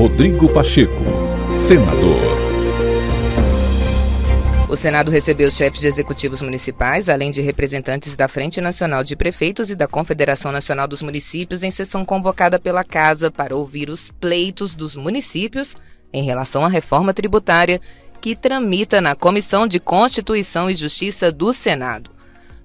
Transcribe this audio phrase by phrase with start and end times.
[0.00, 1.04] Rodrigo Pacheco,
[1.54, 2.22] senador.
[4.66, 9.68] O Senado recebeu chefes de executivos municipais, além de representantes da Frente Nacional de Prefeitos
[9.68, 14.72] e da Confederação Nacional dos Municípios, em sessão convocada pela Casa para ouvir os pleitos
[14.72, 15.76] dos municípios
[16.14, 17.78] em relação à reforma tributária
[18.22, 22.10] que tramita na Comissão de Constituição e Justiça do Senado.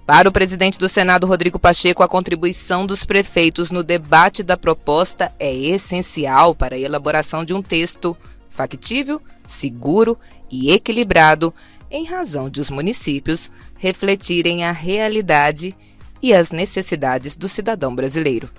[0.06, 5.34] Para o presidente do Senado, Rodrigo Pacheco, a contribuição dos prefeitos no debate da proposta
[5.40, 8.16] é essencial para a elaboração de um texto
[8.48, 10.16] factível, seguro
[10.50, 11.52] e equilibrado,
[11.90, 15.76] em razão de os municípios refletirem a realidade
[16.22, 18.52] e as necessidades do cidadão brasileiro.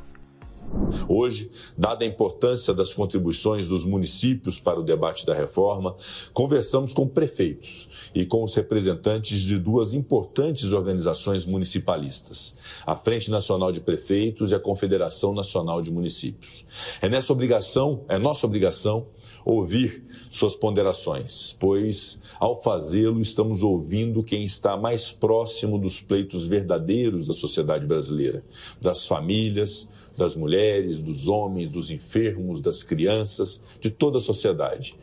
[1.08, 5.96] Hoje, dada a importância das contribuições dos municípios para o debate da reforma,
[6.32, 13.72] conversamos com prefeitos e com os representantes de duas importantes organizações municipalistas, a Frente Nacional
[13.72, 16.64] de Prefeitos e a Confederação Nacional de Municípios.
[17.00, 19.06] É nessa obrigação, é nossa obrigação
[19.44, 27.28] ouvir suas ponderações, pois ao fazê-lo estamos ouvindo quem está mais próximo dos pleitos verdadeiros
[27.28, 28.44] da sociedade brasileira,
[28.80, 34.94] das famílias, das mulheres, dos homens, dos enfermos, das crianças, de toda a sociedade.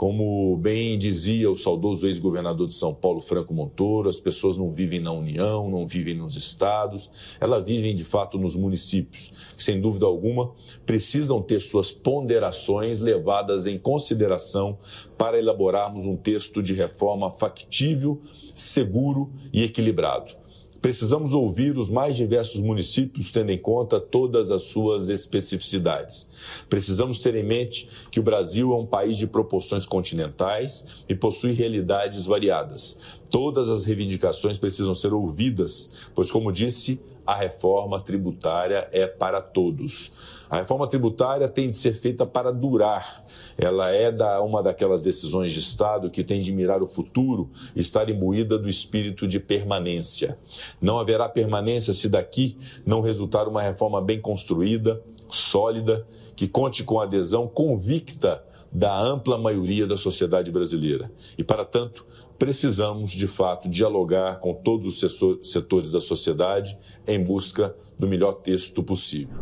[0.00, 4.98] Como bem dizia o saudoso ex-governador de São Paulo, Franco Montoro, as pessoas não vivem
[4.98, 10.06] na União, não vivem nos estados, elas vivem de fato nos municípios, que sem dúvida
[10.06, 10.52] alguma
[10.86, 14.78] precisam ter suas ponderações levadas em consideração
[15.18, 18.22] para elaborarmos um texto de reforma factível,
[18.54, 20.39] seguro e equilibrado.
[20.80, 26.30] Precisamos ouvir os mais diversos municípios, tendo em conta todas as suas especificidades.
[26.70, 31.52] Precisamos ter em mente que o Brasil é um país de proporções continentais e possui
[31.52, 33.00] realidades variadas.
[33.28, 40.12] Todas as reivindicações precisam ser ouvidas, pois, como disse, a reforma tributária é para todos.
[40.48, 43.24] A reforma tributária tem de ser feita para durar.
[43.56, 48.08] Ela é da, uma daquelas decisões de Estado que tem de mirar o futuro estar
[48.08, 50.38] imbuída do espírito de permanência.
[50.80, 57.00] Não haverá permanência se daqui não resultar uma reforma bem construída, sólida, que conte com
[57.00, 61.10] adesão convicta da ampla maioria da sociedade brasileira.
[61.36, 62.06] E, para tanto,
[62.38, 66.76] precisamos, de fato, dialogar com todos os setores da sociedade
[67.06, 69.36] em busca do melhor texto possível.